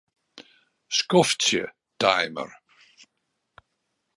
[0.97, 1.63] Skoftsje
[1.99, 2.49] timer.